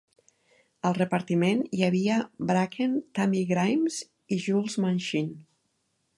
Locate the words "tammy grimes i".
3.19-4.41